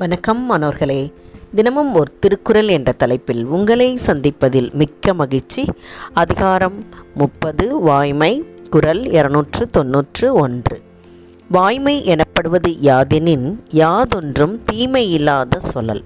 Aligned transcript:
வணக்கம் 0.00 0.44
மாணவர்களே. 0.44 1.12
தினமும் 1.54 1.94
ஒரு 1.94 2.18
திருக்குறள் 2.20 2.68
என்ற 2.68 2.92
தலைப்பில் 2.92 3.44
உங்களை 3.44 3.98
சந்திப்பதில் 4.06 4.72
மிக்க 4.72 5.14
மகிழ்ச்சி. 5.14 5.64
அதிகாரம் 6.12 6.84
முப்பது 7.14 7.80
வாய்மை 7.80 8.44
குரல் 8.70 9.10
இருநூற்று 9.10 9.66
தொன்னூற்று 9.66 10.34
ஒன்று. 10.34 10.80
வாய்மை 11.50 12.04
எனப்படுவது 12.04 12.70
யாதெனின் 12.70 13.58
யாதொன்றும் 13.70 14.62
தீமை 14.64 15.12
இல்லாத 15.12 15.60
சொல்லல். 15.74 16.02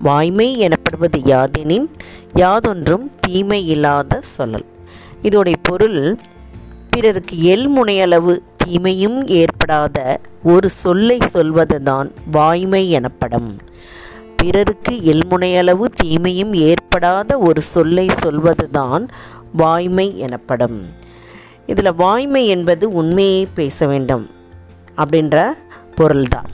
வாய்மை 0.00 0.58
எனப்படுவது 0.58 1.18
யாதெனின் 1.18 1.86
யாதொன்றும் 2.32 3.10
தீமை 3.20 3.68
இல்லாத 3.68 4.20
சொல்லல். 4.38 4.66
இதோடைய 5.22 5.54
பொருள் 5.62 6.16
பிறருக்கு 6.90 7.36
எள்முனையளவு 7.36 8.38
தீமையும் 8.56 9.26
ஏற்படாத 9.26 10.20
ஒரு 10.44 10.68
சொல்லை 10.68 11.18
சொல்வதுதான் 11.32 12.08
வாய்மை 12.30 12.90
எனப்படும். 12.90 13.50
பிறருக்கு 14.36 14.94
எல்முனையளவு 15.12 15.84
தீமையும் 16.02 16.52
ஏற்படாத 16.52 17.38
ஒரு 17.38 17.60
சொல்லை 17.60 18.08
சொல்வதுதான் 18.08 19.04
வாய்மை 19.52 20.18
எனப்படும். 20.18 20.78
இதில் 21.66 21.94
வாய்மை 21.94 22.42
என்பது 22.46 22.92
உண்மையை 22.92 23.48
பேச 23.54 23.86
வேண்டும் 23.86 24.30
அப்படின்ற 24.96 25.44
பொருள்தான். 25.94 26.50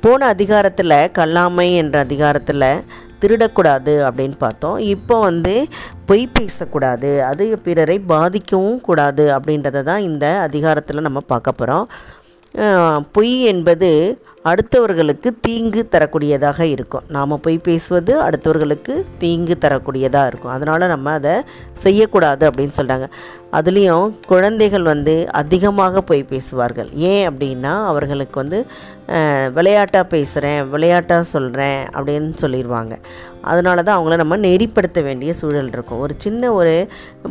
போன 0.00 0.26
அதிகாரத்தில் 0.26 0.98
கல்லாமை 1.18 1.74
என்ற 1.74 1.98
அதிகாரத்தில் 1.98 2.68
திருடக்கூடாது 3.20 3.92
அப்படின்னு 4.06 4.36
பார்த்தோம். 4.38 4.78
இப்போ 4.78 5.20
வந்து 5.20 5.66
பொய் 6.06 6.30
பேசக்கூடாது 6.32 7.24
அது 7.24 7.58
பிறரை 7.58 8.00
பாதிக்கவும் 8.08 8.80
கூடாது 8.80 9.38
அப்படின்றத 9.38 9.82
தான் 9.82 10.00
இந்த 10.00 10.26
அதிகாரத்தில் 10.40 11.06
நம்ம 11.08 11.20
பார்க்க 11.20 11.52
போகிறோம் 11.52 11.88
பொய் 13.12 13.40
என்பது 13.42 13.90
அடுத்தவர்களுக்கு 14.50 15.28
தீங்கு 15.46 15.82
தரக்கூடியதாக 15.92 16.60
இருக்கும். 16.74 17.06
நாம் 17.14 17.42
போய் 17.44 17.56
பேசுவது 17.68 18.12
அடுத்தவர்களுக்கு 18.26 18.94
தீங்கு 19.22 19.54
தரக்கூடியதாக 19.64 20.30
இருக்கும். 20.30 20.52
அதனால் 20.56 20.92
நம்ம 20.94 21.12
அதை 21.18 21.34
செய்யக்கூடாது 21.84 22.44
அப்படின்னு 22.50 22.76
சொல்கிறாங்க 22.78 23.08
அதுலேயும் 23.58 24.06
குழந்தைகள் 24.32 24.86
வந்து 24.92 25.14
அதிகமாக 25.40 26.02
போய் 26.08 26.22
பேசுவார்கள். 26.32 26.88
ஏன் 27.10 27.24
அப்படின்னா 27.30 27.72
அவர்களுக்கு 27.92 28.36
வந்து 28.42 28.58
விளையாட்டாக 29.56 30.04
பேசுகிறேன் 30.14 30.60
விளையாட்டாக 30.74 31.26
சொல்கிறேன் 31.34 31.80
அப்படின்னு 31.96 32.32
சொல்லிடுவாங்க 32.42 32.94
அதனால 33.50 33.82
தான் 33.86 33.96
அவங்கள 33.96 34.16
நம்ம 34.22 34.36
நெறிப்படுத்த 34.46 35.00
வேண்டிய 35.08 35.32
சூழல் 35.40 35.72
இருக்கும். 35.74 36.02
ஒரு 36.04 36.14
சின்ன 36.24 36.52
ஒரு 36.60 36.74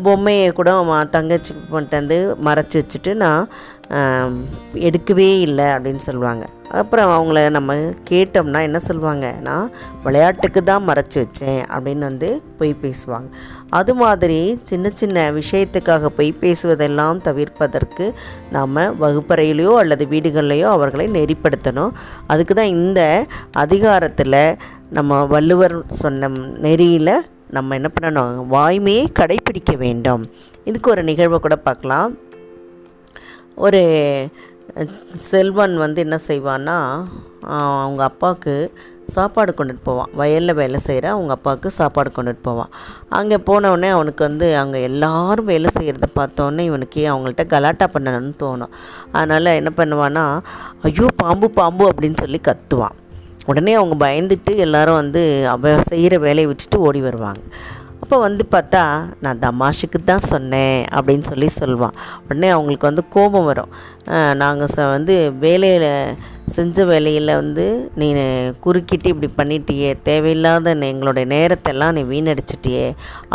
பொம்மையை 0.08 0.50
கூட 0.60 0.72
தங்கச்சி 1.18 1.54
பண்ணிட்டு 1.74 2.00
வந்து 2.02 2.20
மறைச்சி 2.50 2.78
வச்சுட்டு 2.82 3.14
நான் 3.24 3.50
எடுக்கவே 4.90 5.32
இல்லை 5.48 5.68
அப்படின்னு 5.76 6.04
சொல்லுவாங்க. 6.10 6.46
அப்புறம் 6.70 7.10
அவங்கள 7.16 7.50
நம்ம 7.50 7.74
கேட்டோம்னா 8.10 8.62
என்ன 8.62 8.80
சொல்லுவாங்க? 8.80 9.36
நான் 9.42 9.72
விளையாட்டுக்கு 10.04 10.64
தான் 10.64 10.88
மறைச்சி 10.88 11.18
வச்சேன் 11.24 11.62
அப்படின்னு 11.76 11.98
வந்து 11.98 12.42
பொய் 12.58 12.76
பேசுவாங்க. 12.82 13.28
அது 13.70 13.96
மாதிரி 13.96 14.60
சின்ன 14.64 14.90
சின்ன 14.94 15.32
விஷயத்துக்காக 15.32 16.06
பொய் 16.06 16.38
பேசுவதெல்லாம் 16.40 17.22
தவிர்ப்பதற்கு 17.22 18.14
நாம் 18.52 18.76
வகுப்பறையிலையோ 18.76 19.74
அல்லது 19.76 20.06
வீடுகள்லையோ 20.06 20.64
அவர்களை 20.64 21.08
நெறிப்படுத்தணும். 21.08 21.92
அதுக்கு 22.28 22.54
தான் 22.54 22.76
இந்த 22.80 23.26
அதிகாரத்தில் 23.52 24.58
நம்ம 24.90 25.26
வள்ளுவர் 25.26 25.86
சொன்ன 25.90 26.28
நெறியில் 26.28 27.26
நம்ம 27.50 27.76
என்ன 27.76 27.90
பண்ணணும்? 27.96 28.36
வாய்மையை 28.52 29.06
கடைப்பிடிக்க 29.14 29.74
வேண்டும். 29.76 30.26
இதுக்கு 30.64 30.90
ஒரு 30.90 31.04
நிகழ்வை 31.04 31.40
கூட 31.40 31.56
பார்க்கலாம். 31.56 32.18
ஒரு 33.56 33.84
செல்வன் 35.30 35.74
வந்து 35.84 36.00
என்ன 36.06 36.18
செய்வான்னா 36.28 36.78
அவங்க 37.84 38.02
அப்பாவுக்கு 38.10 38.54
சாப்பாடு 39.16 39.52
கொண்டுட்டு 39.58 39.84
போவான். 39.88 40.12
வயலில் 40.20 40.58
வேலை 40.60 40.80
செய்கிற 40.86 41.06
அவங்க 41.16 41.32
அப்பாவுக்கு 41.36 41.70
சாப்பாடு 41.78 42.10
கொண்டுட்டு 42.16 42.42
போவான். 42.48 42.72
அங்கே 43.18 43.38
போனவுடனே 43.50 43.90
அவனுக்கு 43.96 44.22
வந்து 44.28 44.48
அங்கே 44.62 44.80
எல்லாரும் 44.90 45.50
வேலை 45.52 45.70
செய்கிறத 45.78 46.08
பார்த்தோன்னே 46.20 46.66
இவனுக்கு 46.70 47.02
அவங்கள்ட்ட 47.12 47.46
கலாட்டா 47.54 47.88
பண்ணணும்னு 47.96 48.34
தோணும். 48.44 48.74
அதனால் 49.18 49.58
என்ன 49.60 49.72
பண்ணுவான்னா 49.80 50.26
ஐயோ 50.90 51.08
பாம்பு 51.24 51.50
பாம்பு 51.60 51.86
அப்படின்னு 51.92 52.22
சொல்லி 52.24 52.42
கத்துவான். 52.50 52.98
உடனே 53.52 53.74
அவங்க 53.80 53.96
பயந்துட்டு 54.06 54.52
எல்லாரும் 54.66 55.00
வந்து 55.02 55.24
அவ 55.56 55.74
செய்கிற 55.92 56.18
வேலையை 56.28 56.48
விட்டுட்டு 56.52 56.80
ஓடி 56.88 57.02
வருவாங்க. 57.08 57.42
அப்போ 58.02 58.18
வந்து 58.26 58.44
பார்த்தா 58.54 58.82
நான் 59.24 59.42
தமாஷுக்கு 59.46 60.00
தான் 60.06 60.26
சொன்னேன் 60.32 60.80
அப்படின்னு 60.96 61.26
சொல்லி 61.30 61.48
சொல்லுவான். 61.60 61.96
உடனே 62.24 62.50
அவங்களுக்கு 62.56 62.90
வந்து 62.90 63.04
கோபம் 63.16 63.48
வரும். 63.50 63.72
நாங்கள் 64.42 64.72
ச 64.74 64.86
வந்து 64.96 65.16
வேலையில் 65.44 65.88
செஞ்ச 66.56 66.86
வேலையில் 66.86 67.32
வந்து 67.42 67.66
நீ 67.96 68.08
குறுக்கிட்டு 68.66 69.08
இப்படி 69.14 69.30
பண்ணிட்டியே 69.40 69.90
தேவையில்லாத 70.10 70.76
எங்களுடைய 70.92 71.26
நேரத்தெல்லாம் 71.36 71.96
நீ 71.98 72.04
வீணடிச்சிட்டியே 72.14 72.86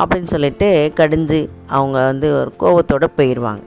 அப்படின்னு 0.01 0.33
சொல்லிட்டு 0.35 0.69
கடிஞ்சு 1.01 1.41
அவங்க 1.79 1.99
வந்து 2.11 2.31
ஒரு 2.41 2.53
கோபத்தோடு 2.57 3.09
போயிடுவாங்க 3.19 3.65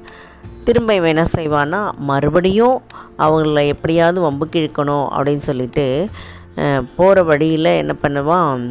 திரும்ப 0.68 0.94
இவன் 0.94 1.14
என்ன 1.14 1.28
செய்வான்னா 1.36 1.80
மறுபடியும் 2.10 2.78
அவங்கள 3.18 3.62
எப்படியாவது 3.74 4.20
வம்புக்கு 4.22 4.60
இழுக்கணும் 4.62 5.08
அப்படின்னு 5.10 5.46
சொல்லிட்டு 5.50 5.86
போகிற 6.96 7.24
வழியில் 7.24 7.78
என்ன 7.82 7.94
பண்ணுவான் 8.02 8.64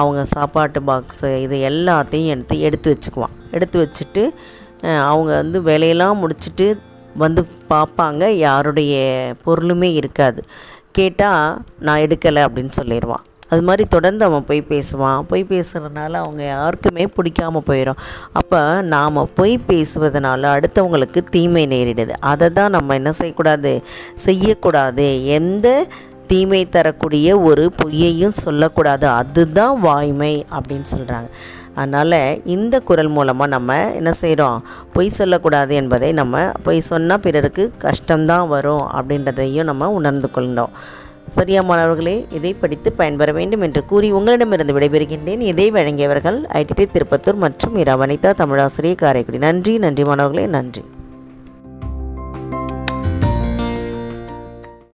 அவங்க 0.00 0.22
சாப்பாட்டு 0.34 0.80
பாக்ஸு 0.88 1.30
இது 1.46 1.56
எல்லாத்தையும் 1.70 2.32
எடுத்து 2.34 2.60
எடுத்து 2.68 2.88
வச்சுக்குவான். 2.92 3.34
எடுத்து 3.56 3.78
வச்சுட்டு 3.84 4.24
அவங்க 5.08 5.32
வந்து 5.42 5.58
வேலையெல்லாம் 5.62 6.22
முடிச்சுட்டு 6.22 6.68
வந்து 7.22 7.42
பார்ப்பாங்க. 7.72 8.22
யாருடைய 8.46 8.94
பொருளுமே 9.44 9.90
இருக்காது. 10.00 10.40
கேட்டால் 10.98 11.60
நான் 11.86 12.02
எடுக்கலை 12.06 12.40
அப்படின்னு 12.46 12.72
சொல்லிடுவான் 12.80 13.26
அது 13.52 13.62
மாதிரி 13.68 13.84
தொடர்ந்து 13.94 14.22
அவன் 14.26 14.46
போய் 14.48 14.60
பேசுவான். 14.68 15.24
பொய் 15.30 15.42
பேசுகிறதுனால 15.48 16.12
அவங்க 16.22 16.42
யாருக்குமே 16.52 17.04
பிடிக்காம 17.16 17.60
போயிடும் 17.66 17.98
அப்போ 18.40 18.60
நாம் 18.92 19.18
பொய் 19.40 19.54
பேசுவதனால 19.68 20.52
அடுத்தவங்களுக்கு 20.56 21.20
தீமை 21.34 21.64
நேரிடுது. 21.72 22.14
அதை 22.30 22.48
தான் 22.58 22.74
நம்ம 22.76 22.94
என்ன 23.00 23.12
செய்யக்கூடாது? 23.18 23.72
செய்யக்கூடாது. 24.26 25.06
எந்த 25.38 25.68
தீமை 26.32 26.62
தரக்கூடிய 26.76 27.28
ஒரு 27.48 27.64
பொய்யையும் 27.80 28.38
சொல்லக்கூடாது. 28.44 29.06
அதுதான் 29.20 29.76
வாய்மை 29.86 30.34
அப்படின்னு 30.56 30.88
சொல்கிறாங்க 30.94 31.28
அதனால் 31.80 32.18
இந்த 32.54 32.74
குரல் 32.88 33.10
மூலமாக 33.16 33.52
நம்ம 33.52 33.76
என்ன 33.98 34.10
செய்கிறோம் 34.22 34.58
பொய் 34.94 35.16
சொல்லக்கூடாது 35.18 35.72
என்பதை 35.80 36.08
நம்ம 36.18 36.42
பொய் 36.66 36.80
சொன்னால் 36.88 37.22
பிறருக்கு 37.26 37.64
கஷ்டம்தான் 37.84 38.50
வரும் 38.54 38.84
அப்படின்றதையும் 38.98 39.68
நம்ம 39.70 39.88
உணர்ந்து 39.98 40.30
கொண்டோம் 40.36 40.74
சரியா 41.36 41.60
மாணவர்களே 41.68 42.14
இதை 42.36 42.50
படித்து 42.62 42.88
பயன்பெற 42.98 43.32
வேண்டும் 43.38 43.64
என்று 43.66 43.82
கூறி 43.90 44.08
உங்களிடமிருந்து 44.18 44.76
விடைபெறுகின்றேன். 44.76 45.42
இதை 45.52 45.66
வழங்கியவர்கள் 45.76 46.38
ஐடிடி 46.60 46.86
திருப்பத்தூர் 46.94 47.42
மற்றும் 47.44 47.76
இரா 47.82 47.94
வனிதா 48.00 48.32
தமிழாசிரியர் 48.40 49.02
காரைக்குடி. 49.04 49.40
நன்றி 49.48 49.74
நன்றி 49.84 50.04
மாணவர்களே 50.10 50.46
நன்றி. 50.56 50.82